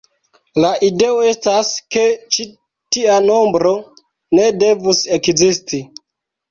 [0.63, 2.07] La ideo estas ke
[2.37, 2.47] ĉi
[2.97, 3.75] tia nombro
[4.41, 5.87] ne devus ekzisti.